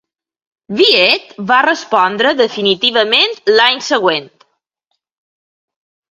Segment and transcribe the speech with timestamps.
[0.77, 4.31] Viète va respondre definitivament l'any següent.